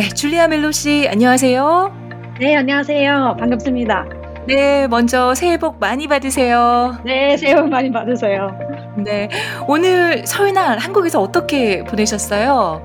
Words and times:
네, 0.00 0.08
줄리아 0.08 0.48
멜로 0.48 0.72
씨, 0.72 1.06
안녕하세요. 1.10 1.92
네, 2.40 2.56
안녕하세요. 2.56 3.36
반갑습니다. 3.38 4.06
네, 4.46 4.88
먼저 4.88 5.34
새해 5.34 5.58
복 5.58 5.78
많이 5.78 6.08
받으세요. 6.08 6.96
네, 7.04 7.36
새해 7.36 7.54
복 7.54 7.68
많이 7.68 7.92
받으세요. 7.92 8.50
네, 8.96 9.28
오늘 9.68 10.26
설날 10.26 10.78
한국에서 10.78 11.20
어떻게 11.20 11.84
보내셨어요? 11.84 12.80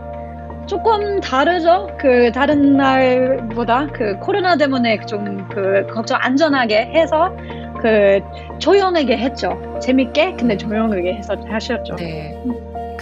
조금 0.68 1.22
다르죠. 1.22 1.88
그 1.98 2.34
다른 2.34 2.76
날보다 2.76 3.88
그 3.94 4.20
코로나 4.20 4.58
때문에 4.58 5.00
좀 5.05 5.48
그 5.50 5.88
걱정 5.94 6.18
안전하게 6.22 6.88
해서 6.94 7.34
그 7.82 8.20
조용하게 8.60 9.16
했죠. 9.20 9.58
재밌게 9.82 10.34
근데 10.38 10.58
조용하게 10.58 11.13
해서 11.13 11.38
하셨죠. 11.48 11.96
네. 11.96 12.36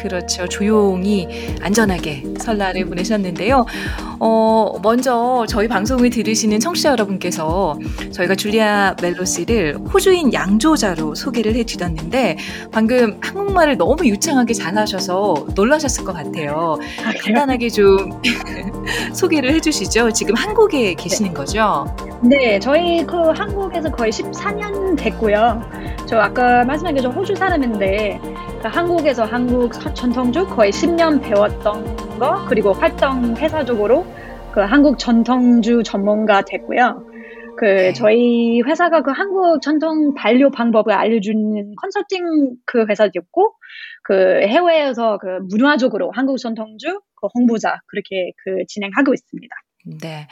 그렇죠. 0.03 0.45
조용히 0.49 1.55
안전하게 1.61 2.25
설날을 2.37 2.85
보내셨는데요. 2.87 3.65
어, 4.19 4.73
먼저 4.83 5.45
저희 5.47 5.69
방송을 5.69 6.09
들으시는 6.09 6.59
청취자 6.59 6.91
여러분께서 6.91 7.79
저희가 8.11 8.35
줄리아 8.35 8.97
멜로시를 9.01 9.77
호주인 9.77 10.33
양조자로 10.33 11.15
소개를 11.15 11.55
해드렸는데 11.55 12.37
방금 12.69 13.17
한국말을 13.21 13.77
너무 13.77 14.05
유창하게 14.05 14.53
잘하셔서 14.53 15.47
놀라셨을 15.55 16.03
것 16.03 16.11
같아요. 16.11 16.77
아, 17.05 17.13
간단하게 17.23 17.69
좀 17.69 18.21
소개를 19.15 19.53
해주시죠. 19.53 20.11
지금 20.11 20.35
한국에 20.35 20.95
계시는 20.95 21.33
거죠? 21.33 21.85
네, 22.21 22.59
저희 22.59 23.05
그 23.05 23.29
한국에서 23.29 23.89
거의 23.89 24.11
14년 24.11 24.97
됐고요. 24.97 25.61
저 26.05 26.17
아까 26.17 26.65
말씀하신 26.65 27.01
저 27.01 27.09
호주 27.09 27.35
사람인데 27.35 28.19
그 28.63 28.69
한국에서 28.69 29.25
한국 29.25 29.73
전통주 29.93 30.47
거의 30.47 30.71
10년 30.71 31.21
배웠던 31.21 32.17
거 32.17 32.45
그리고 32.47 32.71
활동 32.71 33.35
회사적으로 33.35 34.05
그 34.53 34.61
한국 34.61 34.97
전통주 34.97 35.83
전문가 35.83 36.43
됐고요. 36.43 37.05
그 37.57 37.65
네. 37.65 37.91
저희 37.93 38.61
회사가 38.61 39.01
그 39.01 39.11
한국 39.11 39.61
전통 39.61 40.13
반려 40.13 40.49
방법을 40.49 40.93
알려주는 40.93 41.75
컨설팅 41.75 42.55
그 42.65 42.85
회사였고 42.89 43.53
그 44.01 44.43
해외에서 44.47 45.17
그 45.17 45.39
문화적으로 45.49 46.11
한국 46.15 46.37
전통주 46.37 47.01
그 47.15 47.27
홍보자 47.35 47.81
그렇게 47.87 48.31
그 48.45 48.63
진행하고 48.69 49.13
있습니다. 49.13 49.53
네. 49.85 50.27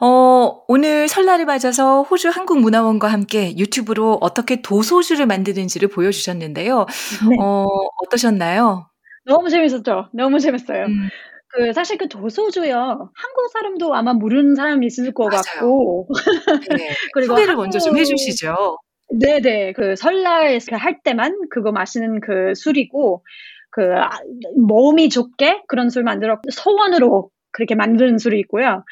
어, 0.00 0.62
오늘 0.66 1.06
설날을 1.08 1.44
맞아서 1.44 2.02
호주 2.02 2.30
한국문화원과 2.30 3.06
함께 3.08 3.56
유튜브로 3.56 4.18
어떻게 4.20 4.60
도소주를 4.60 5.26
만드는지를 5.26 5.88
보여주셨는데요. 5.88 6.86
네. 7.30 7.36
어, 7.40 7.64
어떠셨나요? 8.04 8.88
너무 9.24 9.50
재밌었죠. 9.50 10.08
너무 10.12 10.40
재밌어요. 10.40 10.86
음, 10.86 11.08
그 11.48 11.72
사실 11.72 11.96
그 11.96 12.08
도소주요. 12.08 12.74
한국 12.74 13.50
사람도 13.52 13.94
아마 13.94 14.12
모르는 14.14 14.56
사람이 14.56 14.84
있을 14.86 15.12
것 15.14 15.28
맞아요. 15.28 15.42
같고 15.42 16.08
네. 16.70 16.88
그리고 17.14 17.34
소개를 17.36 17.54
먼저 17.56 17.78
좀 17.78 17.90
한국- 17.90 18.00
해주시죠. 18.00 18.78
네네 19.10 19.72
그 19.72 19.96
설날 19.96 20.58
그할 20.68 21.00
때만 21.02 21.38
그거 21.50 21.72
마시는 21.72 22.20
그 22.20 22.52
술이고 22.54 23.24
그 23.70 23.82
아, 23.96 24.10
몸이 24.58 25.08
좋게 25.08 25.62
그런 25.68 25.88
술 25.88 26.02
만들어 26.02 26.38
소원으로 26.50 27.30
그렇게 27.52 27.74
만드는 27.74 28.18
술이 28.18 28.38
있고요. 28.40 28.84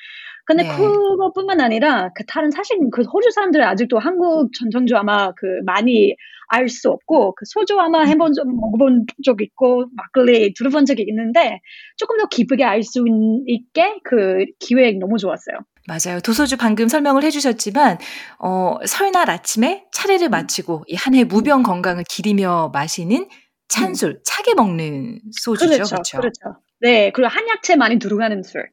근데 0.46 0.62
네. 0.62 0.68
그것뿐만 0.76 1.60
아니라 1.60 2.10
그 2.14 2.24
다른 2.26 2.50
사실 2.52 2.78
그 2.92 3.02
호주 3.02 3.30
사람들은 3.32 3.64
아직도 3.66 3.98
한국 3.98 4.50
전통주 4.54 4.96
아마 4.96 5.32
그 5.32 5.46
많이 5.64 6.14
알 6.48 6.68
수 6.68 6.90
없고 6.90 7.34
그 7.34 7.44
소주 7.46 7.76
아마 7.80 8.02
음. 8.02 8.06
해본 8.06 8.32
적 8.32 8.46
먹어본 8.46 9.06
적 9.24 9.42
있고 9.42 9.86
막걸리 9.96 10.54
들어본 10.54 10.86
적이 10.86 11.04
있는데 11.08 11.60
조금 11.96 12.18
더 12.18 12.28
깊게 12.28 12.62
알 12.64 12.84
수 12.84 13.04
있게 13.46 13.98
그 14.04 14.44
기획 14.60 14.98
너무 14.98 15.18
좋았어요. 15.18 15.56
맞아요. 15.88 16.20
도소주 16.20 16.56
방금 16.56 16.88
설명을 16.88 17.22
해주셨지만, 17.24 17.98
어, 18.40 18.76
설날 18.86 19.30
아침에 19.30 19.84
차례를 19.92 20.28
마치고 20.28 20.84
이 20.88 20.96
한 20.96 21.14
해 21.14 21.24
무병 21.24 21.62
건강을 21.62 22.04
기리며 22.08 22.70
마시는 22.72 23.28
찬술, 23.68 24.20
차게 24.24 24.54
먹는 24.54 25.20
소주죠. 25.42 25.66
그렇죠, 25.66 25.96
그렇죠. 25.96 26.18
그렇죠. 26.18 26.60
네, 26.80 27.10
그리고 27.10 27.28
한약재 27.28 27.76
많이 27.76 27.98
들어가는 27.98 28.42
술. 28.42 28.68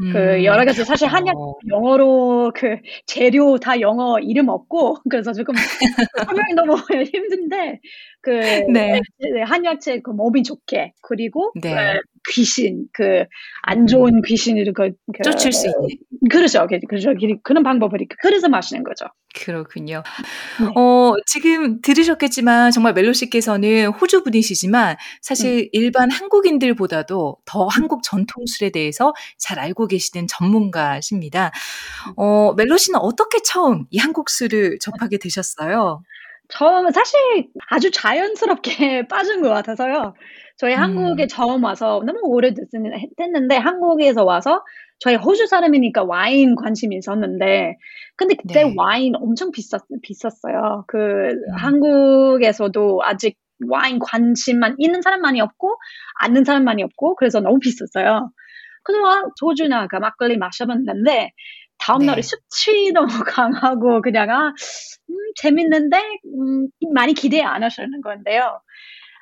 음, 0.00 0.12
그 0.12 0.44
여러 0.44 0.64
가지 0.64 0.84
사실 0.84 1.08
한약 1.08 1.36
어, 1.36 1.54
영어로 1.68 2.52
그 2.54 2.76
재료 3.06 3.58
다 3.58 3.80
영어 3.80 4.18
이름 4.18 4.48
없고 4.48 4.98
그래서 5.08 5.32
조금 5.32 5.54
설명이 5.56 6.54
너무 6.54 6.74
힘든데 7.14 7.80
그 8.20 8.30
네. 8.70 9.00
네, 9.18 9.42
한약재 9.42 10.00
그 10.00 10.10
몸이 10.10 10.42
좋게 10.42 10.92
그리고 11.00 11.52
네. 11.62 11.70
그 11.70 12.00
귀신 12.32 12.86
그 12.92 13.24
안 13.68 13.86
좋은 13.88 14.22
귀신을 14.22 14.72
그, 14.72 14.90
그 15.12 15.22
쫓을 15.24 15.50
수 15.52 15.66
있는. 15.66 15.88
그렇죠, 16.30 16.66
그- 16.68 16.78
그렇죠. 16.88 17.10
그런 17.42 17.62
방법을 17.64 17.98
그래서 18.22 18.48
마시는 18.48 18.84
거죠. 18.84 19.06
그렇군요. 19.34 20.04
네. 20.60 20.66
어, 20.76 21.14
지금 21.26 21.80
들으셨겠지만 21.82 22.70
정말 22.70 22.94
멜로 22.94 23.12
씨께서는 23.12 23.86
호주 23.88 24.22
분이시지만 24.22 24.96
사실 25.20 25.68
일반 25.72 26.10
한국인들보다도 26.12 27.38
더 27.44 27.66
한국 27.66 28.04
전통술에 28.04 28.70
대해서 28.70 29.12
잘 29.36 29.58
알고 29.58 29.88
계시는 29.88 30.28
전문가십니다. 30.28 31.50
어, 32.16 32.54
멜로 32.56 32.76
씨는 32.76 33.00
어떻게 33.00 33.38
처음 33.42 33.86
이 33.90 33.98
한국 33.98 34.30
술을 34.30 34.78
접하게 34.80 35.18
되셨어요? 35.18 36.02
처음 36.48 36.88
사실 36.92 37.18
아주 37.70 37.90
자연스럽게 37.90 39.08
빠진 39.08 39.42
것 39.42 39.48
같아서요. 39.48 40.14
저희 40.56 40.74
음. 40.74 40.80
한국에 40.80 41.26
처음 41.26 41.64
와서 41.64 42.02
너무 42.04 42.20
오래됐는데 42.24 43.56
한국에서 43.56 44.24
와서 44.24 44.64
저희 44.98 45.14
호주 45.14 45.46
사람이니까 45.46 46.04
와인 46.04 46.54
관심이 46.54 46.96
있었는데 46.96 47.76
근데 48.16 48.34
그때 48.34 48.64
네. 48.64 48.74
와인 48.76 49.14
엄청 49.16 49.50
비쌌 49.50 49.82
비쌌어요. 50.02 50.84
그 50.88 51.34
한국에서도 51.58 53.00
아직 53.04 53.36
와인 53.68 53.98
관심만 53.98 54.74
있는 54.78 55.02
사람만이 55.02 55.40
없고 55.40 55.76
아는 56.20 56.44
사람만이 56.44 56.82
없고 56.82 57.16
그래서 57.16 57.40
너무 57.40 57.58
비쌌어요. 57.58 58.30
그래서 58.82 59.06
아, 59.06 59.22
소주나 59.36 59.86
그 59.88 59.96
막걸리 59.96 60.38
마셔봤는데 60.38 61.32
다음날에 61.78 62.22
네. 62.22 62.22
숙취 62.22 62.92
너무 62.92 63.08
강하고 63.28 64.00
그냥 64.00 64.30
아 64.30 64.48
음, 65.10 65.14
재밌는데 65.36 65.98
음, 66.24 66.68
많이 66.94 67.12
기대 67.12 67.42
안 67.42 67.62
하시는 67.62 68.00
건데요. 68.00 68.60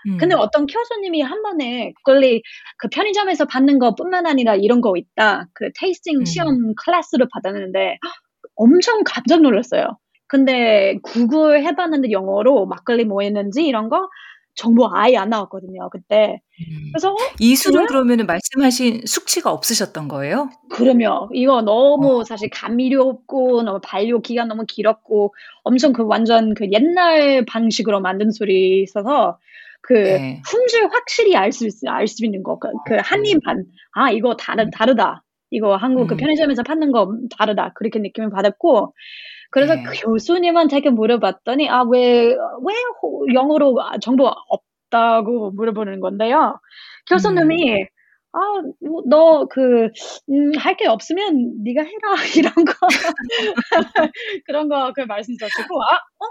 음. 0.09 0.17
근데 0.19 0.35
어떤 0.35 0.67
교수님이 0.67 1.23
한 1.23 1.43
번에 1.43 1.93
막걸리 2.05 2.43
그 2.79 2.89
편의점에서 2.89 3.47
받는 3.47 3.79
것뿐만 3.79 4.27
아니라 4.27 4.55
이런 4.55 4.81
거 4.81 4.95
있다. 4.97 5.49
그 5.55 5.71
tasting 5.79 6.21
음. 6.21 6.25
체험 6.25 6.75
클래스를 6.77 7.29
받았는데 7.33 7.99
헉, 8.05 8.13
엄청 8.57 9.03
깜짝 9.05 9.41
놀랐어요. 9.43 9.99
근데 10.27 10.99
구글 11.03 11.63
해봤는데 11.65 12.11
영어로 12.11 12.67
막걸리 12.67 13.05
뭐 13.05 13.23
했는지 13.23 13.65
이런 13.65 13.89
거 13.89 14.09
정보 14.57 14.89
아예 14.93 15.17
안 15.17 15.31
나왔거든요. 15.31 15.91
그때. 15.91 16.41
음. 16.61 16.91
그래서 16.93 17.13
어? 17.13 17.17
이 17.41 17.57
술은 17.57 17.81
그래? 17.81 17.87
그러면은 17.87 18.27
말씀하신 18.27 19.03
숙취가 19.05 19.51
없으셨던 19.53 20.09
거예요? 20.09 20.49
그러면 20.71 21.29
이거 21.33 21.61
너무 21.63 22.21
어. 22.21 22.25
사실 22.25 22.49
감미료 22.51 23.03
없고 23.03 23.63
너무 23.63 23.81
발효 23.83 24.21
기간 24.21 24.49
너무 24.49 24.65
길었고 24.67 25.35
엄청 25.65 25.93
그 25.93 26.05
완전 26.05 26.55
그 26.55 26.69
옛날 26.73 27.45
방식으로 27.47 28.01
만든 28.01 28.31
술이 28.31 28.83
있어서 28.83 29.39
그 29.87 29.93
네. 29.95 30.43
품질 30.51 30.87
확실히 30.93 31.37
알수알수 31.37 32.25
있는 32.25 32.43
거. 32.43 32.59
그, 32.59 32.69
그 32.87 32.97
한입만 33.03 33.65
아 33.95 34.11
이거 34.11 34.37
다르 34.37 34.71
다르다. 34.71 35.23
이거 35.51 35.77
한국 35.77 36.09
그 36.09 36.15
음. 36.15 36.17
편의점에서 36.19 36.63
파는 36.65 36.93
거 36.93 37.09
다르다. 37.39 37.73
그렇게 37.75 37.99
느낌을 38.01 38.31
받았고 38.31 38.95
그래서 39.51 39.75
네. 39.77 39.83
그 39.85 39.93
교수님한테 40.05 40.81
물어봤더니 40.91 41.69
아 41.71 41.85
왜 41.85 42.35
왜 42.65 42.75
영어로 43.35 43.77
정보 44.01 44.27
없다고 44.49 45.53
물어보는 45.53 46.01
건데요. 46.01 46.59
교수님이 47.09 47.73
음. 47.73 47.87
아, 48.33 48.39
너 49.09 49.47
그, 49.49 49.89
음, 50.31 50.53
할 50.59 50.77
게 50.77 50.87
없으면 50.89 51.63
네가 51.65 51.83
해라 51.83 52.15
이런 52.37 52.53
거 52.65 52.75
그런 54.47 54.69
거 54.69 54.93
그 54.95 55.03
말씀 55.03 55.37
주시고 55.37 55.83
아, 55.83 55.95
어, 55.97 56.27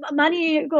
마- 0.00 0.10
많이 0.24 0.66
그 0.68 0.76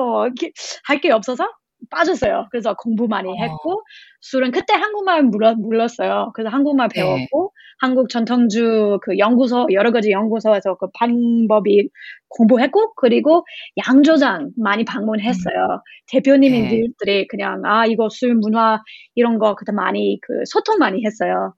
할 0.87 1.01
게 1.01 1.11
없어서 1.13 1.49
빠졌어요. 1.91 2.49
그래서 2.51 2.75
공부 2.75 3.09
많이 3.09 3.29
어. 3.29 3.35
했고 3.37 3.83
술은 4.21 4.51
그때 4.51 4.75
한국말 4.75 5.23
몰라, 5.25 5.55
몰랐어요. 5.55 6.33
그래서 6.35 6.51
한국말 6.51 6.89
네. 6.89 7.01
배웠고 7.01 7.53
한국 7.81 8.09
전통주 8.09 8.99
그 9.03 9.19
연구소 9.19 9.67
여러 9.73 9.93
가지 9.93 10.11
연구소에서 10.11 10.77
그 10.77 10.87
방법이 10.95 11.89
공부했고 12.29 12.95
그리고 12.95 13.45
양조장 13.87 14.53
많이 14.57 14.85
방문했어요. 14.85 15.83
대표님들이 16.07 17.27
그냥 17.29 17.63
아 17.65 17.87
이거 17.87 18.09
술 18.11 18.35
문화 18.35 18.83
이런 19.15 19.39
거 19.39 19.55
그때 19.55 19.73
많이 19.73 20.19
그 20.23 20.45
소통 20.47 20.79
많이 20.79 21.05
했어요. 21.05 21.55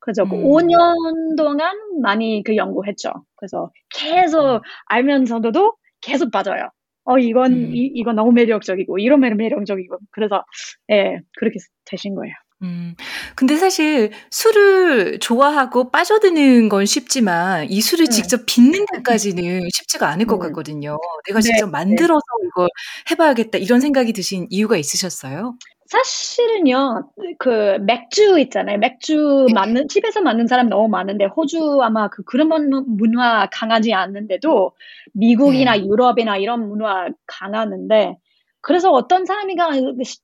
그래서 0.00 0.24
그 0.24 0.36
음. 0.36 0.44
5년 0.44 1.36
동안 1.36 1.76
많이 2.02 2.42
그 2.44 2.56
연구했죠. 2.56 3.12
그래서 3.36 3.70
계속 3.90 4.62
알면서도 4.86 5.74
계속 6.00 6.30
빠져요. 6.30 6.70
어 7.08 7.18
이건 7.18 7.52
음. 7.52 7.74
이, 7.74 7.90
이거 7.94 8.12
너무 8.12 8.32
매력적이고 8.32 8.98
이런 8.98 9.20
매력 9.20 9.36
매력적이고 9.36 9.98
그래서 10.10 10.44
예 10.90 11.18
그렇게 11.38 11.56
되신 11.86 12.14
거예요. 12.14 12.34
음. 12.62 12.94
근데 13.34 13.56
사실 13.56 14.10
술을 14.30 15.20
좋아하고 15.20 15.90
빠져드는 15.90 16.68
건 16.68 16.84
쉽지만 16.86 17.70
이 17.70 17.80
술을 17.80 18.06
네. 18.06 18.10
직접 18.12 18.42
빚는 18.46 18.84
데까지는 18.92 19.68
쉽지가 19.72 20.08
않을 20.08 20.26
것 20.26 20.34
음. 20.36 20.40
같거든요. 20.40 20.98
내가 21.26 21.40
네, 21.40 21.44
직접 21.44 21.66
네. 21.66 21.70
만들어서 21.72 22.20
이걸 22.46 22.68
해봐야겠다 23.10 23.58
이런 23.58 23.80
생각이 23.80 24.12
드신 24.12 24.46
이유가 24.50 24.76
있으셨어요? 24.76 25.54
사실은요, 25.88 27.10
그 27.38 27.78
맥주 27.80 28.38
있잖아요. 28.40 28.76
맥주 28.76 29.46
네. 29.48 29.54
맞는 29.54 29.88
집에서 29.88 30.20
맞는 30.20 30.46
사람 30.46 30.68
너무 30.68 30.86
많은데 30.88 31.24
호주 31.24 31.80
아마 31.82 32.08
그 32.08 32.22
그런 32.24 32.48
문- 32.48 32.84
문화 32.86 33.48
강하지 33.50 33.94
않는데도 33.94 34.72
미국이나 35.14 35.76
네. 35.76 35.86
유럽이나 35.86 36.36
이런 36.36 36.68
문화 36.68 37.08
강하는데 37.26 38.18
그래서 38.60 38.92
어떤 38.92 39.24
사람이가 39.24 39.70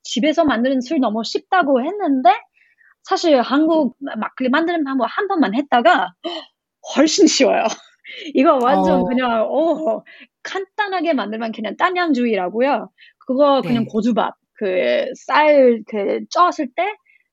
집에서 0.03 0.45
만드는 0.45 0.81
술 0.81 0.99
너무 0.99 1.23
쉽다고 1.23 1.81
했는데 1.83 2.29
사실 3.01 3.41
한국 3.41 3.95
막걸리 3.99 4.49
만드는 4.49 4.83
방법 4.83 5.07
한 5.09 5.27
번만 5.27 5.55
했다가 5.55 6.13
훨씬 6.95 7.25
쉬워요. 7.25 7.63
이거 8.35 8.59
완전 8.61 9.01
어. 9.01 9.05
그냥 9.05 9.47
어 9.49 10.03
간단하게 10.43 11.13
만들면 11.13 11.53
그냥 11.53 11.75
딴양주의라고요. 11.75 12.91
그거 13.17 13.63
그냥 13.63 13.85
네. 13.85 13.89
고주밥 13.91 14.35
그 14.59 15.07
쌀 15.27 15.83
그 15.87 16.21
쪘을 16.29 16.69
때 16.75 16.83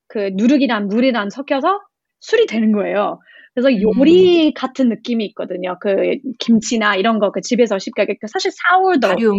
그 0.07 0.29
누룩이랑 0.35 0.87
물이랑 0.89 1.29
섞여서 1.31 1.79
술이 2.19 2.45
되는 2.47 2.71
거예요. 2.71 3.19
그래서 3.55 3.69
음. 3.71 3.81
요리 3.81 4.53
같은 4.53 4.89
느낌이 4.89 5.25
있거든요. 5.27 5.77
그 5.81 6.17
김치나 6.39 6.95
이런 6.95 7.19
거 7.19 7.31
그 7.31 7.41
집에서 7.41 7.79
쉽게 7.79 8.05
그 8.05 8.27
사실 8.31 8.51
사월도 8.51 9.07
발효 9.07 9.29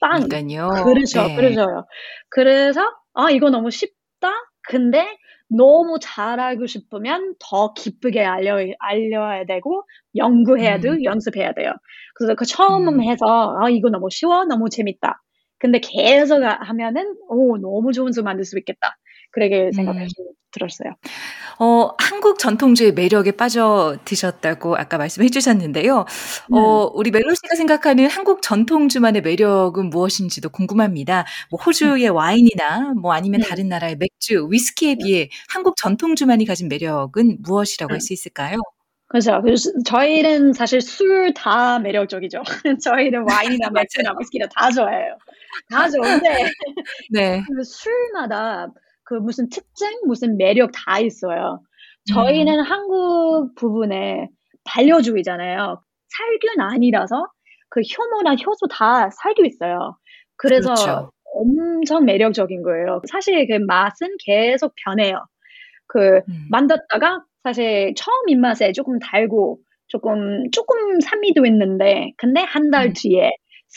빵 0.00 0.28
음식이니까요. 0.28 0.68
그렇죠, 0.82 1.28
네. 1.28 1.34
그렇죠. 1.34 1.86
그래서 2.30 2.82
아 3.14 3.30
이거 3.30 3.50
너무 3.50 3.70
쉽다. 3.70 4.30
근데 4.68 5.06
너무 5.48 5.98
잘 6.00 6.40
알고 6.40 6.66
싶으면 6.66 7.34
더 7.38 7.74
기쁘게 7.74 8.24
알려 8.24 8.56
알려야 8.80 9.44
되고 9.46 9.84
연구해야 10.16 10.80
돼, 10.80 10.88
음. 10.90 11.04
연습해야 11.04 11.52
돼요. 11.54 11.72
그래서 12.14 12.34
그 12.34 12.44
처음 12.46 12.88
음. 12.88 13.02
해서 13.02 13.56
아 13.60 13.68
이거 13.70 13.90
너무 13.90 14.08
쉬워, 14.10 14.44
너무 14.44 14.68
재밌다. 14.70 15.22
근데 15.64 15.80
계속 15.80 16.42
하- 16.42 16.58
하면은 16.60 17.16
오 17.28 17.56
너무 17.56 17.92
좋은 17.92 18.12
술 18.12 18.22
만들 18.24 18.44
수 18.44 18.58
있겠다. 18.58 18.98
그렇게 19.30 19.70
생각이 19.72 19.98
음. 19.98 20.06
들었어요. 20.52 20.90
어, 21.58 21.90
한국 21.98 22.38
전통주의 22.38 22.92
매력에 22.92 23.32
빠져 23.32 23.96
드셨다고 24.04 24.76
아까 24.76 24.98
말씀해 24.98 25.28
주셨는데요. 25.30 26.04
네. 26.50 26.58
어, 26.58 26.90
우리 26.94 27.10
멜로 27.10 27.34
씨가 27.34 27.56
생각하는 27.56 28.08
한국 28.08 28.42
전통주만의 28.42 29.22
매력은 29.22 29.90
무엇인지도 29.90 30.50
궁금합니다. 30.50 31.24
뭐 31.50 31.60
호주의 31.60 32.08
와인이나 32.08 32.92
뭐 33.00 33.12
아니면 33.14 33.40
네. 33.40 33.48
다른 33.48 33.68
나라의 33.68 33.96
맥주, 33.96 34.46
위스키에 34.50 34.96
비해 34.96 35.28
한국 35.48 35.76
전통주만이 35.76 36.44
가진 36.46 36.68
매력은 36.68 37.38
무엇이라고 37.42 37.92
할 37.92 38.00
수 38.00 38.12
있을까요? 38.12 38.58
그렇죠. 39.08 39.40
그래서 39.42 39.70
저희는 39.84 40.52
사실 40.54 40.80
술 40.80 41.32
다 41.34 41.78
매력적이죠. 41.78 42.42
저희는 42.82 43.24
와인이나 43.28 43.70
맥주나 43.70 44.14
위스키나 44.18 44.46
다 44.54 44.70
좋아해요. 44.70 45.16
다 45.70 45.88
좋은데 45.88 46.28
네. 47.10 47.42
그 47.56 47.62
술마다 47.64 48.68
그 49.04 49.14
무슨 49.14 49.48
특징, 49.50 49.88
무슨 50.06 50.36
매력 50.36 50.70
다 50.72 50.98
있어요. 50.98 51.60
음. 51.62 52.14
저희는 52.14 52.60
한국 52.60 53.54
부분에 53.56 54.28
반려주의잖아요. 54.64 55.82
살균 56.08 56.60
아니라서 56.60 57.26
그 57.68 57.80
효모나 57.80 58.36
효소 58.36 58.68
다 58.70 59.10
살균 59.10 59.46
있어요. 59.46 59.96
그래서 60.36 60.74
그렇죠. 60.74 61.10
엄청 61.34 62.04
매력적인 62.04 62.62
거예요. 62.62 63.02
사실 63.10 63.46
그 63.46 63.54
맛은 63.54 64.16
계속 64.24 64.72
변해요. 64.84 65.24
그 65.86 66.20
음. 66.28 66.46
만졌다가 66.50 67.22
사실 67.44 67.94
처음 67.94 68.28
입맛에 68.28 68.72
조금 68.72 68.98
달고 68.98 69.60
조금 69.86 70.50
조금 70.50 70.98
산미도 71.00 71.44
있는데 71.46 72.12
근데 72.16 72.40
한달 72.40 72.86
음. 72.86 72.92
뒤에 72.96 73.30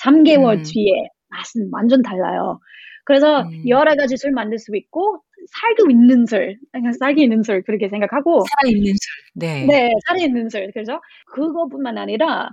3개월 0.03 0.59
음. 0.59 0.63
뒤에 0.63 1.09
맛은 1.29 1.69
완전 1.71 2.01
달라요. 2.01 2.59
그래서 3.05 3.41
음. 3.41 3.63
여러 3.67 3.95
가지 3.95 4.15
술 4.17 4.31
만들 4.31 4.57
수 4.57 4.71
있고 4.75 5.21
살고 5.51 5.91
있는 5.91 6.25
술, 6.25 6.57
그냥 6.71 6.93
살기 6.93 7.21
있는 7.23 7.43
술 7.43 7.61
그렇게 7.63 7.89
생각하고 7.89 8.43
살아 8.49 8.69
있는 8.69 8.93
술. 8.93 9.23
네. 9.35 9.65
네, 9.65 9.91
살이 10.07 10.23
있는 10.23 10.49
술. 10.49 10.71
그래서 10.73 10.99
그거뿐만 11.33 11.97
아니라 11.97 12.49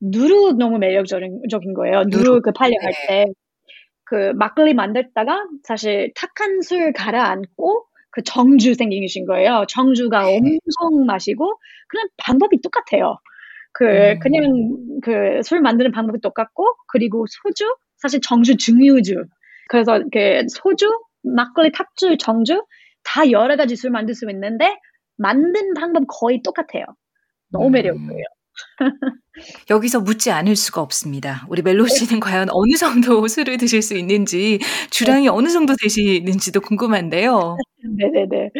누룩 0.00 0.58
너무 0.58 0.78
매력적인 0.78 1.42
적인 1.50 1.74
거예요. 1.74 2.04
누룩. 2.08 2.42
그 2.42 2.52
팔려갈 2.52 2.92
네. 3.08 3.24
때그 4.04 4.32
막걸리 4.36 4.74
만들다가 4.74 5.44
사실 5.64 6.12
탁한 6.14 6.60
술 6.62 6.92
가라앉고 6.92 7.86
그 8.16 8.22
정주 8.24 8.74
생기신 8.74 9.26
거예요. 9.26 9.66
정주가 9.68 10.22
네. 10.24 10.38
엄청 10.38 11.04
마시고 11.06 11.58
그냥 11.88 12.08
방법이 12.16 12.62
똑같아요. 12.62 13.18
그 13.74 13.84
음. 13.84 14.18
그냥 14.20 14.42
그 15.02 15.42
술 15.44 15.60
만드는 15.60 15.92
방법이 15.92 16.20
똑같고 16.22 16.64
그리고 16.88 17.26
소주 17.28 17.64
사실 17.98 18.20
정주 18.22 18.56
증류주. 18.56 19.26
그래서 19.68 20.00
그 20.12 20.46
소주, 20.48 20.86
막걸리, 21.22 21.72
탁주, 21.72 22.16
정주 22.18 22.64
다 23.04 23.30
여러 23.30 23.56
가지 23.56 23.76
술 23.76 23.90
만들 23.90 24.14
수 24.14 24.26
있는데 24.30 24.78
만든 25.18 25.74
방법 25.74 26.04
거의 26.08 26.40
똑같아요. 26.42 26.86
너무 27.52 27.66
음. 27.68 27.72
매력적이에요. 27.72 28.24
여기서 29.70 30.00
묻지 30.00 30.30
않을 30.30 30.56
수가 30.56 30.80
없습니다. 30.80 31.46
우리 31.48 31.62
멜로 31.62 31.86
씨는 31.86 32.20
과연 32.20 32.48
어느 32.50 32.72
정도 32.76 33.26
술을 33.28 33.58
드실 33.58 33.82
수 33.82 33.94
있는지, 33.96 34.58
주량이 34.90 35.28
어느 35.28 35.48
정도 35.48 35.74
되시는지도 35.80 36.60
궁금한데요. 36.60 37.56
네네네. 37.98 38.50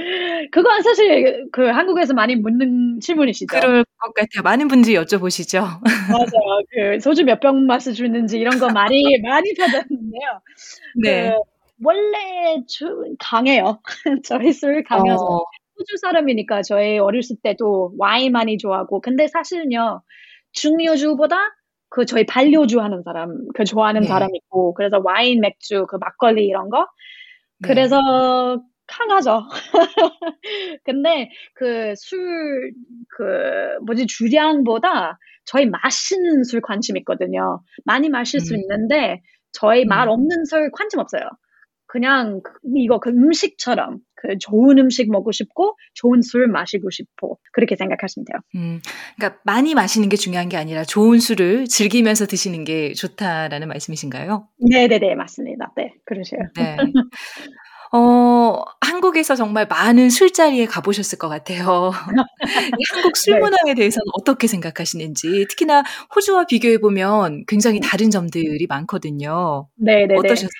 그건 0.52 0.82
사실 0.82 1.46
그 1.52 1.66
한국에서 1.66 2.14
많이 2.14 2.36
묻는 2.36 3.00
질문이시죠. 3.00 3.58
그럴 3.58 3.84
것 3.84 4.14
같아요. 4.14 4.42
많은 4.44 4.68
분들이 4.68 4.94
여쭤보시죠. 4.96 5.60
맞아요. 5.60 6.60
그 6.70 7.00
소주 7.00 7.24
몇 7.24 7.40
병 7.40 7.66
마셔 7.66 7.92
주는지 7.92 8.38
이런 8.38 8.58
거 8.58 8.68
많이 8.70 9.02
많이 9.22 9.52
받았는데요. 9.54 10.40
네. 11.02 11.30
그 11.30 11.36
원래 11.84 12.62
주, 12.68 12.86
강해요. 13.18 13.80
저희 14.24 14.52
술 14.52 14.82
강해서 14.84 15.16
어, 15.24 15.44
호주 15.78 15.96
사람이니까 16.00 16.62
저희 16.62 16.98
어렸을 16.98 17.36
때도 17.42 17.94
와인 17.98 18.32
많이 18.32 18.58
좋아하고 18.58 19.00
근데 19.00 19.26
사실은요 19.28 20.02
중류주보다 20.52 21.36
그 21.90 22.04
저희 22.06 22.26
반려주 22.26 22.80
하는 22.80 23.02
사람 23.02 23.36
그 23.54 23.64
좋아하는 23.64 24.02
네. 24.02 24.06
사람 24.08 24.30
있고 24.34 24.74
그래서 24.74 25.00
와인 25.04 25.40
맥주 25.40 25.86
그 25.88 25.96
막걸리 25.96 26.46
이런 26.46 26.70
거 26.70 26.86
네. 27.60 27.68
그래서 27.68 27.98
강하죠. 28.88 29.42
근데 30.84 31.30
그 31.54 31.92
술 31.96 32.72
그 33.16 33.78
뭐지 33.86 34.06
주량보다 34.06 35.18
저희 35.44 35.66
마시는 35.66 36.44
술 36.44 36.60
관심 36.60 36.96
있거든요. 36.98 37.62
많이 37.84 38.08
마실 38.10 38.40
수 38.40 38.54
음. 38.54 38.60
있는데 38.60 39.22
저희 39.52 39.84
음. 39.84 39.88
말 39.88 40.08
없는 40.08 40.44
술 40.44 40.70
관심 40.72 41.00
없어요. 41.00 41.22
그냥 41.86 42.40
그- 42.42 42.52
이거 42.76 42.98
그 43.00 43.10
음식처럼 43.10 43.98
그 44.16 44.36
좋은 44.40 44.78
음식 44.78 45.10
먹고 45.10 45.32
싶고 45.32 45.76
좋은 45.94 46.22
술 46.22 46.48
마시고 46.48 46.90
싶고 46.90 47.38
그렇게 47.52 47.76
생각하시면 47.76 48.24
돼요. 48.24 48.38
음, 48.56 48.80
그러니까 49.16 49.40
많이 49.44 49.74
마시는 49.74 50.08
게 50.08 50.16
중요한 50.16 50.48
게 50.48 50.56
아니라 50.56 50.84
좋은 50.84 51.18
술을 51.20 51.66
즐기면서 51.66 52.26
드시는 52.26 52.64
게 52.64 52.92
좋다라는 52.94 53.68
말씀이신가요? 53.68 54.48
네 54.70 54.88
네 54.88 54.98
네 54.98 55.14
맞습니다. 55.14 55.72
네 55.76 55.92
그러세요. 56.04 56.40
네. 56.56 56.76
어, 57.92 58.62
한국에서 58.80 59.36
정말 59.36 59.66
많은 59.68 60.10
술자리에 60.10 60.66
가보셨을 60.66 61.18
것 61.18 61.28
같아요. 61.28 61.92
이 62.76 62.82
한국 62.92 63.16
술 63.16 63.34
네. 63.34 63.40
문화에 63.40 63.74
대해서는 63.74 64.04
어떻게 64.14 64.46
생각하시는지, 64.46 65.46
특히나 65.48 65.82
호주와 66.14 66.46
비교해보면 66.46 67.44
굉장히 67.46 67.80
다른 67.80 68.10
점들이 68.10 68.66
많거든요. 68.68 69.68
네네네. 69.76 70.14
어떠셨어요? 70.18 70.50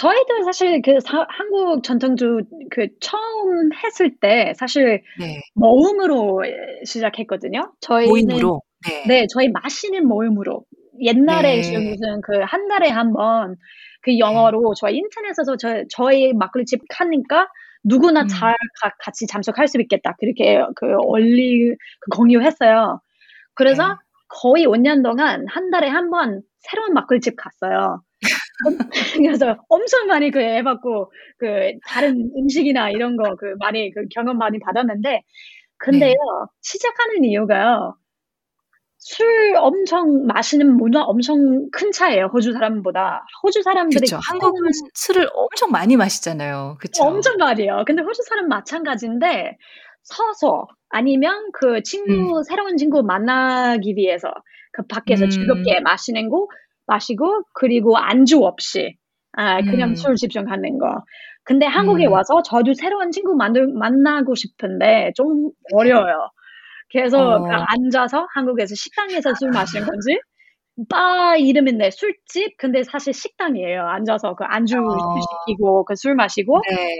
저희도 0.00 0.42
사실 0.44 0.80
그 0.82 0.98
사- 1.00 1.26
한국 1.28 1.82
전통주 1.82 2.40
그 2.70 2.88
처음 3.00 3.70
했을 3.84 4.16
때 4.18 4.54
사실 4.56 5.02
네. 5.18 5.40
모음으로 5.54 6.40
시작했거든요. 6.86 7.72
저희는 7.80 8.08
모임으로. 8.08 8.62
네. 8.88 9.04
네, 9.06 9.26
저희 9.30 9.48
마시는 9.50 10.06
모임으로 10.08 10.64
옛날에 11.02 11.60
네. 11.60 11.78
무슨 11.90 12.20
그 12.22 12.40
한 12.44 12.66
달에 12.68 12.88
한 12.88 13.12
번 13.12 13.56
그 14.02 14.18
영어로 14.18 14.72
저희 14.80 14.96
인터넷에서 14.96 15.58
저, 15.58 15.84
저희 15.90 16.32
막걸리집 16.32 16.80
하니까 16.88 17.48
누구나 17.84 18.22
음. 18.22 18.28
잘 18.28 18.54
가- 18.80 18.94
같이 18.98 19.26
참석할 19.26 19.68
수 19.68 19.78
있겠다. 19.82 20.14
그렇게 20.18 20.64
그 20.76 20.86
올리, 21.04 21.68
그 22.00 22.16
공유했어요. 22.16 23.02
그래서 23.54 23.88
네. 23.88 23.94
거의 24.28 24.64
5년 24.66 25.02
동안 25.04 25.44
한 25.48 25.70
달에 25.70 25.88
한 25.88 26.08
번 26.10 26.40
새로운 26.60 26.94
막걸리집 26.94 27.34
갔어요. 27.36 28.00
그래서 29.16 29.56
엄청 29.68 30.06
많이 30.06 30.30
그 30.30 30.40
해봤고, 30.40 31.12
그 31.38 31.72
다른 31.86 32.30
음식이나 32.36 32.90
이런 32.90 33.16
거 33.16 33.36
그 33.38 33.54
많이 33.58 33.90
그 33.92 34.06
경험 34.14 34.38
많이 34.38 34.58
받았는데, 34.58 35.22
근데요, 35.78 36.14
시작하는 36.62 37.24
이유가요, 37.24 37.96
술 38.98 39.54
엄청 39.56 40.26
마시는 40.26 40.76
문화 40.76 41.02
엄청 41.02 41.68
큰 41.72 41.90
차이예요, 41.90 42.26
호주 42.26 42.52
사람보다. 42.52 43.24
호주 43.42 43.62
사람들이 43.62 44.00
그쵸. 44.00 44.18
한국은 44.28 44.70
술을 44.94 45.28
엄청 45.32 45.70
많이 45.70 45.96
마시잖아요. 45.96 46.76
그쵸. 46.80 47.04
엄청 47.04 47.36
많이요. 47.38 47.84
근데 47.86 48.02
호주 48.02 48.22
사람 48.28 48.48
마찬가지인데 48.48 49.56
서서 50.02 50.66
아니면 50.90 51.50
그 51.54 51.82
친구 51.82 52.42
새로운 52.44 52.76
친구 52.76 53.02
만나기 53.02 53.94
위해서 53.96 54.32
그 54.72 54.86
밖에서 54.86 55.24
음. 55.24 55.30
즐겁게 55.30 55.80
마시는 55.80 56.28
거 56.28 56.46
마시고 56.90 57.44
그리고 57.54 57.96
안주 57.98 58.44
없이 58.44 58.96
아 59.32 59.62
그냥 59.62 59.90
음. 59.90 59.94
술 59.94 60.16
집중 60.16 60.50
하는 60.50 60.78
거. 60.78 61.04
근데 61.44 61.66
한국에 61.66 62.06
음. 62.06 62.12
와서 62.12 62.42
저도 62.42 62.74
새로운 62.74 63.12
친구 63.12 63.34
만들 63.36 63.68
만나고 63.68 64.34
싶은데 64.34 65.12
좀 65.16 65.50
어려워요. 65.74 66.30
그래서 66.92 67.36
어. 67.36 67.42
그 67.42 67.50
앉아서 67.52 68.26
한국에서 68.34 68.74
식당에서 68.74 69.34
술 69.38 69.50
마시는 69.50 69.86
건지 69.86 70.18
바 70.88 71.36
이름인데 71.36 71.90
술집 71.90 72.56
근데 72.58 72.82
사실 72.84 73.12
식당이에요. 73.12 73.82
앉아서 73.86 74.34
그 74.34 74.44
안주 74.44 74.76
어. 74.78 74.80
시키고 75.46 75.84
그 75.84 75.94
술 75.96 76.14
마시고 76.14 76.60
네. 76.70 76.96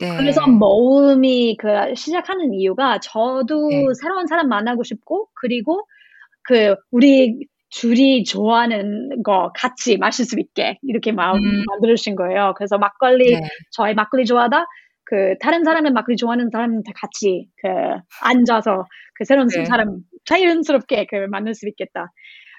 네. 0.00 0.16
그래서 0.18 0.46
모임이 0.46 1.56
그 1.58 1.94
시작하는 1.96 2.54
이유가 2.54 2.98
저도 3.00 3.68
네. 3.70 3.84
새로운 4.00 4.26
사람 4.26 4.48
만나고 4.48 4.84
싶고 4.84 5.28
그리고 5.40 5.86
그 6.44 6.76
우리 6.92 7.46
둘이 7.80 8.24
좋아하는 8.24 9.22
거 9.22 9.50
같이 9.54 9.96
마실 9.98 10.24
수 10.24 10.38
있게 10.38 10.78
이렇게 10.82 11.12
마음 11.12 11.38
음. 11.38 11.64
만들으신 11.66 12.14
거예요. 12.14 12.54
그래서 12.56 12.78
막걸리 12.78 13.32
네. 13.34 13.40
저희 13.72 13.94
막걸리 13.94 14.24
좋아하다 14.24 14.66
그 15.04 15.34
다른 15.40 15.64
사람의 15.64 15.92
막걸리 15.92 16.16
좋아하는 16.16 16.50
사람한테 16.50 16.92
같이 16.94 17.48
그 17.60 17.68
앉아서 18.22 18.84
그 19.16 19.24
새로운 19.24 19.48
네. 19.48 19.64
사람 19.64 19.98
자연스럽게 20.24 21.06
그 21.10 21.26
만날 21.30 21.54
수 21.54 21.68
있겠다. 21.68 22.12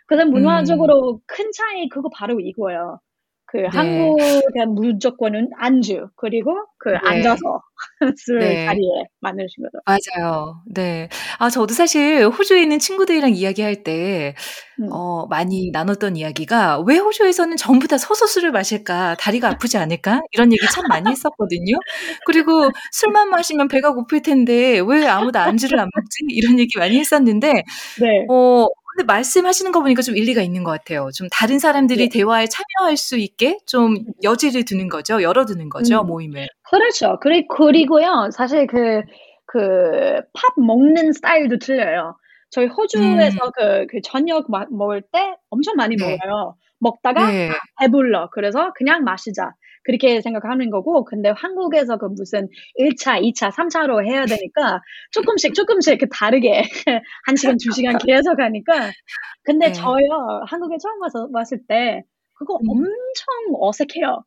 그래서 0.07 0.25
음. 0.25 0.31
문화적으로 0.31 1.21
큰 1.25 1.49
차이 1.57 1.89
그거 1.89 2.09
바로 2.13 2.39
이거예요. 2.39 2.99
그 3.47 3.57
네. 3.57 3.67
한국은 3.67 4.73
무조건은 4.75 5.49
안주 5.57 6.07
그리고 6.15 6.51
그 6.79 6.89
네. 6.89 6.97
앉아서 7.03 7.61
술 8.17 8.39
네. 8.39 8.65
자리에 8.65 9.05
만드신 9.21 9.63
거죠. 9.63 9.79
맞아요. 9.85 10.61
네. 10.73 11.09
아 11.39 11.49
저도 11.49 11.73
사실 11.73 12.25
호주에 12.27 12.61
있는 12.63 12.79
친구들이랑 12.79 13.31
이야기할 13.35 13.83
때 13.83 14.35
음. 14.81 14.87
어 14.91 15.27
많이 15.27 15.71
나눴던 15.71 16.15
이야기가 16.17 16.81
"왜 16.87 16.97
호주에서는 16.97 17.57
전부 17.57 17.87
다 17.87 17.97
서서 17.97 18.27
술을 18.27 18.51
마실까? 18.51 19.15
다리가 19.19 19.49
아프지 19.49 19.77
않을까?" 19.77 20.21
이런 20.31 20.51
얘기 20.53 20.65
참 20.71 20.85
많이 20.89 21.09
했었거든요. 21.11 21.77
그리고 22.25 22.69
"술만 22.93 23.29
마시면 23.29 23.67
배가 23.69 23.93
고플 23.93 24.21
텐데 24.21 24.79
왜 24.87 25.05
아무도 25.07 25.39
안주를 25.39 25.79
안 25.79 25.89
먹지?" 25.95 26.19
이런 26.29 26.59
얘기 26.59 26.77
많이 26.79 26.97
했었는데 26.99 27.53
네. 28.01 28.25
어 28.29 28.67
근데 28.95 29.05
말씀하시는 29.07 29.73
거 29.73 29.81
보니까 29.81 30.01
좀 30.01 30.15
일리가 30.15 30.41
있는 30.41 30.63
것 30.63 30.71
같아요. 30.71 31.09
좀 31.13 31.27
다른 31.29 31.59
사람들이 31.59 32.07
네. 32.07 32.17
대화에 32.17 32.47
참여할 32.47 32.95
수 32.95 33.17
있게 33.17 33.57
좀 33.65 33.97
여지를 34.23 34.63
두는 34.63 34.87
거죠. 34.87 35.21
열어두는 35.21 35.67
거죠, 35.67 35.99
음. 36.01 36.07
모임을. 36.07 36.47
그렇죠. 36.71 37.19
그리, 37.19 37.45
그리고요, 37.49 38.29
사실 38.31 38.67
그, 38.67 39.01
그, 39.47 40.21
팝 40.33 40.53
먹는 40.55 41.11
스타일도 41.11 41.59
틀려요. 41.59 42.15
저희 42.51 42.67
호주에서 42.67 43.45
음. 43.45 43.51
그, 43.57 43.87
그 43.89 44.01
저녁 44.01 44.49
마, 44.49 44.65
먹을 44.71 45.01
때 45.01 45.35
엄청 45.49 45.75
많이 45.75 45.97
네. 45.97 46.17
먹어요. 46.17 46.55
먹다가 46.79 47.27
네. 47.27 47.49
배불러. 47.81 48.29
그래서 48.31 48.71
그냥 48.75 49.03
마시자. 49.03 49.51
그렇게 49.85 50.21
생각하는 50.21 50.69
거고, 50.71 51.05
근데 51.05 51.29
한국에서 51.29 51.97
그 51.97 52.07
무슨 52.07 52.49
1차, 52.79 53.21
2차, 53.21 53.51
3차로 53.51 54.05
해야 54.05 54.25
되니까 54.25 54.81
조금씩 55.11 55.53
조금씩 55.53 55.99
그 55.99 56.09
다르게 56.09 56.63
1시간, 57.27 57.57
2시간 57.57 58.05
계속 58.05 58.39
하니까. 58.39 58.91
근데 59.43 59.67
네. 59.67 59.73
저요, 59.73 60.43
한국에 60.47 60.77
처음 60.81 61.01
와서 61.01 61.29
왔을 61.31 61.59
때 61.67 62.03
그거 62.33 62.55
음. 62.55 62.69
엄청 62.69 63.61
어색해요. 63.61 64.23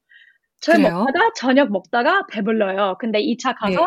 저희? 0.61 0.83
먹다가 0.83 1.31
저녁 1.37 1.71
먹다가 1.71 2.27
배불러요. 2.27 2.97
근데 2.99 3.21
2차 3.21 3.57
가서 3.59 3.75
네. 3.75 3.87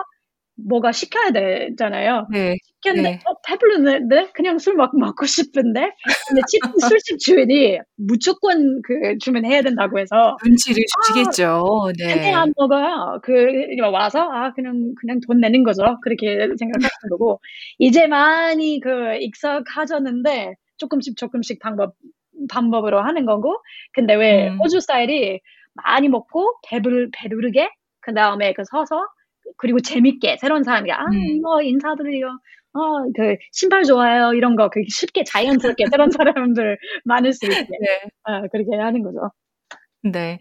뭐가 0.68 0.92
시켜야 0.92 1.32
되잖아요. 1.32 2.28
네. 2.32 2.56
시켰는데 2.82 3.10
네. 3.10 3.20
어, 3.26 3.34
배불렀는데 3.48 4.32
그냥 4.34 4.58
술 4.58 4.76
먹, 4.76 4.98
먹고 4.98 5.26
싶은데 5.26 5.92
근데 6.28 6.42
집, 6.48 6.60
술집 7.00 7.20
주인이 7.20 7.80
무조건 7.98 8.82
그 8.84 9.18
주문해야 9.20 9.62
된다고 9.62 10.00
해서 10.00 10.38
눈치를 10.46 10.84
아, 10.84 11.02
주시겠죠. 11.08 11.92
네. 11.98 12.34
안 12.34 12.54
먹어요. 12.58 13.20
그 13.24 13.34
와서 13.92 14.22
아 14.22 14.54
그냥 14.54 14.94
그냥 15.00 15.20
돈 15.28 15.40
내는 15.40 15.64
거죠. 15.64 15.84
그렇게 16.04 16.28
생각하는 16.58 17.10
거고 17.10 17.40
이제 17.78 18.08
많이 18.08 18.80
그 18.80 19.16
익숙해졌는데 19.20 20.56
조금씩 20.78 21.18
조금씩 21.18 21.60
방법 21.60 21.94
방법으로 22.50 23.02
하는 23.02 23.26
거고 23.26 23.58
근데 23.94 24.16
왜 24.16 24.50
음. 24.50 24.58
호주 24.60 24.80
스타일이 24.80 25.40
많이 25.74 26.10
먹고 26.10 26.56
배불 26.68 27.10
배부르게 27.14 27.70
그 28.02 28.14
다음에 28.14 28.54
그 28.54 28.64
서서 28.66 29.06
그리고 29.58 29.80
재밌게 29.80 30.38
새로운 30.40 30.64
사람이 30.64 30.92
아 30.92 31.04
음. 31.06 31.14
이거 31.14 31.62
인사드려요. 31.62 32.40
어, 32.74 33.04
그, 33.14 33.36
신발 33.52 33.84
좋아요. 33.84 34.34
이런 34.34 34.56
거, 34.56 34.70
그 34.70 34.82
쉽게 34.88 35.26
자연스럽게 35.26 35.84
새로운 35.94 36.10
사람들 36.10 36.78
많을 37.04 37.34
수 37.34 37.46
있게, 37.46 37.58
네. 37.58 38.02
어, 38.24 38.48
그렇게 38.50 38.78
하는 38.78 39.04
거죠. 39.04 39.32
네. 40.04 40.40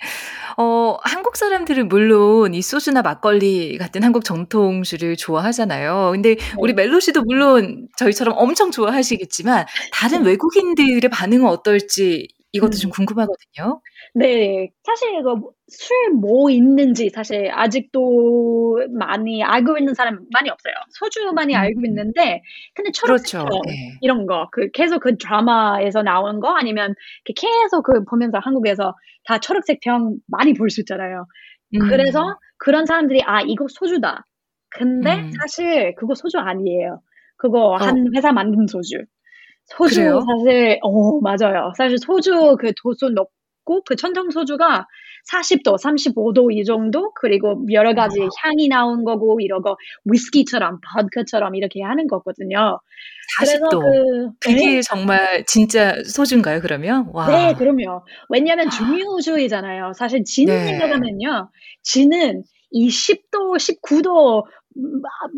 어 0.56 0.96
한국 1.02 1.36
사람들은 1.36 1.88
물론 1.88 2.54
이 2.54 2.62
소주나 2.62 3.02
막걸리 3.02 3.76
같은 3.76 4.02
한국 4.02 4.24
정통주를 4.24 5.16
좋아하잖아요. 5.16 6.12
근데 6.12 6.36
우리 6.58 6.72
네. 6.74 6.82
멜로 6.84 6.98
씨도 6.98 7.22
물론 7.24 7.86
저희처럼 7.98 8.34
엄청 8.38 8.70
좋아하시겠지만 8.70 9.66
다른 9.92 10.22
네. 10.22 10.30
외국인들의 10.30 11.10
반응은 11.10 11.46
어떨지 11.46 12.28
이것도 12.52 12.72
좀 12.78 12.88
음. 12.90 12.92
궁금하거든요. 12.92 13.80
네. 14.14 14.70
사실 14.84 15.14
이거 15.20 15.40
술 15.68 16.10
뭐 16.20 16.50
있는지 16.50 17.10
사실 17.10 17.50
아직도 17.52 18.80
많이 18.98 19.42
알고 19.44 19.78
있는 19.78 19.94
사람 19.94 20.20
많이 20.32 20.50
없어요. 20.50 20.74
소주 20.90 21.32
많이 21.32 21.54
알고 21.54 21.80
음. 21.80 21.86
있는데 21.86 22.42
근데 22.74 22.90
그렇죠. 23.00 23.06
초록색병 23.06 23.62
네. 23.66 23.98
이런 24.00 24.26
거, 24.26 24.48
그 24.52 24.70
계속 24.72 25.00
그 25.00 25.16
드라마에서 25.18 26.02
나오는 26.02 26.40
거 26.40 26.50
아니면 26.56 26.94
그 27.24 27.32
계속 27.34 27.82
그 27.84 28.04
보면서 28.04 28.38
한국에서 28.40 28.94
다 29.24 29.38
초록색 29.38 29.80
병 29.82 30.16
많이 30.26 30.54
볼 30.54 30.70
수 30.70 30.80
있잖아요. 30.80 31.26
음. 31.74 31.78
그래서 31.88 32.38
그런 32.58 32.86
사람들이 32.86 33.22
아 33.24 33.40
이거 33.42 33.66
소주다. 33.68 34.26
근데 34.70 35.14
음. 35.16 35.30
사실 35.40 35.94
그거 35.96 36.14
소주 36.14 36.38
아니에요. 36.38 37.00
그거 37.36 37.70
어. 37.70 37.76
한 37.76 38.06
회사 38.16 38.32
만든 38.32 38.66
소주. 38.66 39.04
소주 39.66 40.00
그래요? 40.00 40.20
사실 40.20 40.78
어 40.82 41.20
맞아요. 41.20 41.72
사실 41.76 41.98
소주 41.98 42.56
그 42.58 42.72
도수 42.82 43.10
높고 43.10 43.82
그 43.86 43.96
천정 43.96 44.30
소주가 44.30 44.86
40도, 45.30 45.78
35도 45.78 46.52
이 46.52 46.64
정도 46.64 47.12
그리고 47.14 47.64
여러 47.72 47.94
가지 47.94 48.20
와. 48.20 48.28
향이 48.42 48.68
나온 48.68 49.04
거고 49.04 49.40
이런 49.40 49.62
거 49.62 49.76
위스키처럼 50.04 50.80
버드카처럼 50.94 51.54
이렇게 51.54 51.82
하는 51.82 52.06
거거든요. 52.06 52.80
그래서 53.38 53.58
40도. 53.68 53.80
그 53.80 54.30
그게 54.40 54.66
네. 54.76 54.80
정말 54.82 55.44
진짜 55.46 55.94
소주인가요, 56.04 56.60
그러면? 56.60 57.04
네, 57.06 57.10
와. 57.12 57.52
그럼요. 57.54 58.04
왜냐면 58.28 58.70
중류주의잖아요. 58.70 59.92
사실 59.94 60.24
진 60.24 60.46
네. 60.46 60.64
생각하면요. 60.66 61.50
진은 61.82 62.44
이 62.72 62.88
10도, 62.88 63.56
19도 63.58 64.44
음, 64.44 64.48
아, 64.48 64.59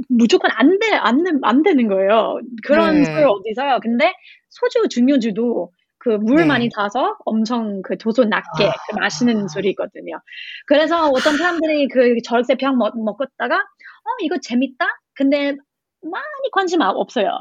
무조건 0.08 0.50
안 0.54 0.78
돼, 0.78 0.92
안, 0.94 1.24
되- 1.24 1.30
안 1.42 1.62
되는 1.62 1.88
거예요. 1.88 2.38
그런 2.64 3.02
네. 3.02 3.04
술 3.04 3.24
어디서요? 3.24 3.80
근데 3.80 4.12
소주 4.50 4.88
중류주도 4.88 5.72
그물 5.98 6.36
네. 6.38 6.44
많이 6.44 6.68
타서 6.68 7.16
엄청 7.24 7.80
그 7.82 7.96
도수 7.96 8.24
낮게 8.24 8.66
아. 8.66 8.72
그 8.90 8.98
마시는 8.98 9.48
술이거든요. 9.48 10.20
그래서 10.66 11.08
어떤 11.08 11.36
사람들이 11.36 11.88
그 11.88 12.20
절세 12.24 12.56
병 12.56 12.76
먹, 12.76 12.92
먹었다가 13.02 13.56
어 13.56 14.08
이거 14.22 14.36
재밌다. 14.42 14.86
근데 15.14 15.56
많이 16.02 16.50
관심 16.52 16.82
아- 16.82 16.90
없어요. 16.90 17.38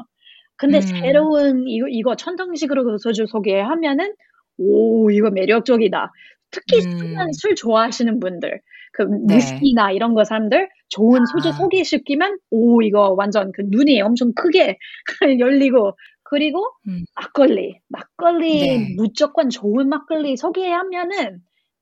근데 0.56 0.78
음. 0.78 0.82
새로운 0.82 1.66
이거, 1.66 1.88
이거 1.88 2.14
천정식으로 2.14 2.84
그 2.84 2.98
소주 2.98 3.26
소개하면은 3.26 4.14
오 4.58 5.10
이거 5.10 5.30
매력적이다. 5.30 6.12
특히 6.52 6.82
술, 6.82 6.90
음. 6.92 7.32
술 7.32 7.54
좋아하시는 7.56 8.20
분들, 8.20 8.60
그 8.92 9.02
네. 9.02 9.36
위스키나 9.36 9.92
이런 9.92 10.14
거 10.14 10.24
사람들 10.24 10.68
좋은 10.88 11.24
소주 11.26 11.48
아. 11.48 11.52
소개시 11.52 12.04
키면 12.04 12.38
오 12.50 12.82
이거 12.82 13.14
완전 13.16 13.52
그 13.52 13.62
눈이 13.66 14.00
엄청 14.02 14.32
크게 14.34 14.78
열리고 15.40 15.96
그리고 16.22 16.64
음. 16.88 17.04
막걸리, 17.14 17.78
막걸리 17.88 18.60
네. 18.60 18.94
무조건 18.96 19.50
좋은 19.50 19.88
막걸리 19.88 20.36
소개하면은 20.36 21.40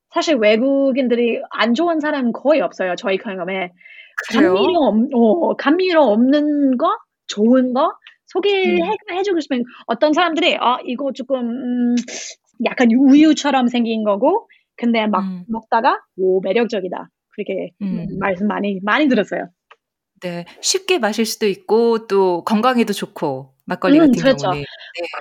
사실 0.09 0.35
외국인들이 0.35 1.41
안 1.51 1.73
좋아하는 1.73 2.01
사람은 2.01 2.33
거의 2.33 2.59
없어요. 2.59 2.95
저희 2.97 3.17
경험에. 3.17 3.71
감미료, 4.33 4.57
없, 4.57 4.95
어, 5.13 5.55
감미료 5.55 6.01
없는 6.03 6.77
거, 6.77 6.97
좋은 7.27 7.73
거 7.73 7.93
소개해 8.27 8.81
음. 9.09 9.23
주고 9.23 9.39
싶으면 9.39 9.63
어떤 9.87 10.11
사람들이 10.13 10.57
아 10.59 10.79
이거 10.85 11.11
조금 11.13 11.39
음, 11.39 11.95
약간 12.65 12.89
우유처럼 12.91 13.67
생긴 13.67 14.03
거고 14.03 14.49
근데 14.81 15.05
막 15.05 15.21
음. 15.23 15.43
먹다가 15.47 15.99
오 16.17 16.41
매력적이다 16.41 17.09
그렇게 17.29 17.69
음. 17.83 18.17
말씀 18.19 18.47
많이 18.47 18.79
많이 18.83 19.07
들었어요. 19.07 19.47
네. 20.21 20.45
쉽게 20.59 20.99
마실 20.99 21.25
수도 21.25 21.47
있고 21.47 22.07
또 22.07 22.43
건강에도 22.43 22.93
좋고 22.93 23.53
막걸리 23.65 23.99
음, 23.99 24.07
같은 24.07 24.21
그렇죠. 24.21 24.43
경우는. 24.43 24.61
네. 24.61 24.65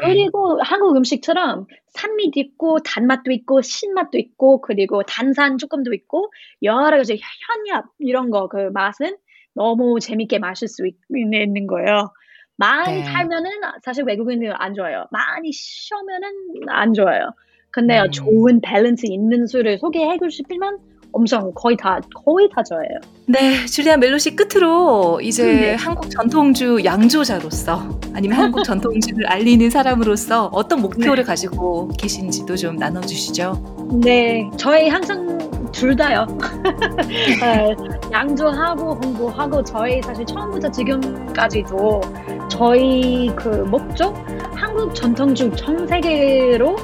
그리고 0.07 0.61
한국 0.63 0.97
음식처럼 0.97 1.67
산미도 1.89 2.41
있고 2.41 2.79
단맛도 2.81 3.31
있고 3.33 3.63
신맛도 3.63 4.19
있고 4.19 4.61
그리고 4.61 5.03
단산 5.03 5.59
조금도 5.59 5.93
있고 5.95 6.33
여러 6.63 6.97
가지 6.97 7.19
현엽 7.21 7.85
이런 7.99 8.31
거 8.31 8.49
그 8.49 8.71
맛은 8.73 9.17
너무 9.55 10.01
재밌게 10.01 10.39
마실 10.39 10.69
수 10.69 10.87
있, 10.87 10.97
있는 11.15 11.67
거예요. 11.67 12.13
많이 12.57 12.99
네. 12.99 13.05
달면은 13.05 13.51
사실 13.83 14.05
외국인들 14.05 14.53
안 14.61 14.75
좋아요. 14.75 15.07
많이 15.11 15.51
쉬면은 15.53 16.31
안 16.69 16.93
좋아요. 16.93 17.31
근데 17.71 18.01
음. 18.01 18.11
좋은 18.11 18.61
밸런스 18.61 19.07
있는 19.07 19.47
술을 19.47 19.79
소개해 19.79 20.19
싶으면 20.31 20.79
엄청 21.13 21.53
거의 21.55 21.77
다 21.77 22.01
거의 22.15 22.49
다 22.55 22.63
좋아해요. 22.63 22.99
네, 23.27 23.67
줄리아 23.67 23.97
멜로시 23.97 24.37
끝으로 24.37 25.21
이제 25.21 25.45
네. 25.45 25.75
한국 25.75 26.11
전통주 26.11 26.81
양조자로서 26.85 28.01
아니면 28.15 28.39
한국 28.39 28.63
전통주를 28.65 29.27
알리는 29.27 29.71
사람으로서 29.71 30.47
어떤 30.53 30.81
목표를 30.81 31.17
네. 31.17 31.23
가지고 31.23 31.89
계신지도 31.99 32.57
좀 32.57 32.77
나눠주시죠. 32.77 34.01
네, 34.03 34.49
저희 34.57 34.89
항상 34.89 35.39
둘 35.73 35.97
다요. 35.97 36.27
네, 37.41 37.75
양조하고 38.13 38.95
홍보하고 39.03 39.63
저희 39.63 40.01
사실 40.03 40.25
처음부터 40.27 40.71
지금까지도 40.71 42.01
저희 42.49 43.31
그 43.37 43.49
목적 43.49 44.15
한국 44.55 44.95
전통주 44.95 45.51
전 45.57 45.87
세계로 45.87 46.77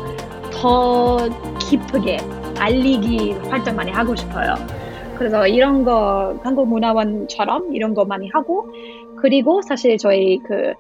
더 0.57 1.17
깊게 1.59 2.19
알리기 2.59 3.33
활동 3.51 3.77
많이 3.77 3.91
하고 3.91 4.15
싶어요. 4.15 4.55
그래서 5.17 5.47
이런 5.47 5.85
거 5.85 6.39
한국 6.43 6.69
문화원처럼 6.69 7.75
이런 7.75 7.95
거 7.95 8.05
많이 8.05 8.29
하고 8.33 8.69
그리고 9.17 9.63
사실 9.63 9.97
저희 9.97 10.39
그 10.39 10.75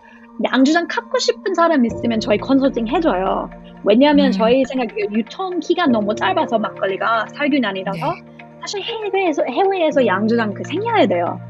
양주장 0.45 0.87
갖고 0.89 1.19
싶은 1.19 1.55
사람 1.55 1.85
있으면 1.85 2.21
저희 2.21 2.39
컨설팅 2.39 2.87
해줘요. 2.89 3.49
왜냐하면 3.85 4.27
음. 4.27 4.33
저희 4.33 4.65
생각에 4.65 5.07
유통 5.13 5.61
기간 5.61 5.91
너무 5.91 6.15
짧아서 6.15 6.59
막걸리가 6.59 7.29
살균 7.35 7.65
아니라서 7.65 8.15
사실 8.61 8.83
해외에서 8.83 9.45
해외에서 9.49 10.05
양주장 10.07 10.53
그 10.53 10.65
생겨야 10.65 11.07
돼요. 11.07 11.41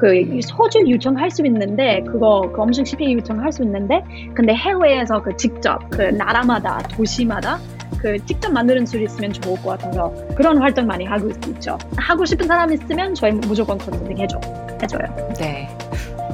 그 0.00 0.40
소주 0.42 0.78
유통할 0.86 1.30
수 1.30 1.44
있는데 1.44 2.02
그거 2.06 2.50
그 2.54 2.62
엄청 2.62 2.86
쉽게 2.86 3.12
유통할 3.12 3.52
수 3.52 3.62
있는데 3.62 4.02
근데 4.32 4.54
해외에서 4.54 5.22
그 5.22 5.36
직접 5.36 5.78
그 5.90 6.00
나라마다 6.00 6.78
도시마다 6.88 7.58
그 7.98 8.16
직접 8.24 8.50
만드는 8.50 8.86
술이 8.86 9.04
있으면 9.04 9.30
좋을 9.30 9.60
것 9.60 9.78
같아서 9.78 10.10
그런 10.34 10.56
활동 10.56 10.86
많이 10.86 11.04
하고 11.04 11.28
있죠. 11.28 11.76
하고 11.98 12.24
싶은 12.24 12.46
사람 12.46 12.72
있으면 12.72 13.14
저희 13.14 13.32
무조건 13.32 13.76
컨설팅 13.76 14.16
해줘 14.16 14.40
해줘요. 14.82 15.34
네. 15.38 15.68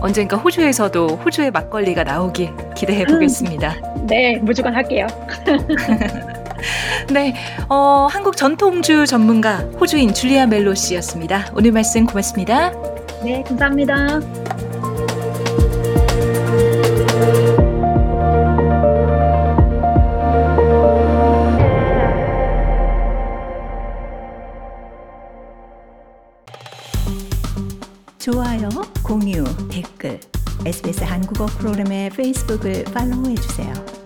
언젠가 0.00 0.36
호주에서도 0.36 1.06
호주의 1.24 1.50
막걸리가 1.50 2.04
나오길 2.04 2.50
기대해 2.76 3.04
보겠습니다. 3.04 3.74
네, 4.06 4.38
무조건 4.42 4.74
할게요. 4.74 5.08
네, 7.12 7.34
어, 7.68 8.06
한국 8.08 8.36
전통주 8.36 9.06
전문가 9.06 9.56
호주인 9.80 10.14
줄리아 10.14 10.46
멜로 10.46 10.74
씨였습니다. 10.74 11.46
오늘 11.56 11.72
말씀 11.72 12.06
고맙습니다. 12.06 12.95
네, 13.26 13.42
감사합니다. 13.42 14.20
좋아요, 28.20 28.68
공유, 29.04 29.42
댓글, 29.72 30.20
SBS 30.64 31.02
한국어 31.02 31.46
프로그램의 31.46 32.10
페이스북을 32.10 32.84
팔로우해 32.84 33.34
주세요. 33.34 34.05